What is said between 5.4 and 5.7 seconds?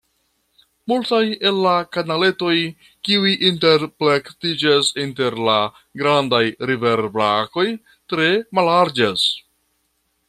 la